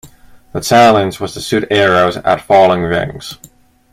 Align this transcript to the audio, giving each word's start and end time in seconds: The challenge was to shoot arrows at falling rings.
The 0.53 0.61
challenge 0.61 1.19
was 1.19 1.35
to 1.35 1.39
shoot 1.41 1.67
arrows 1.69 2.17
at 2.17 2.41
falling 2.41 2.81
rings. 2.81 3.37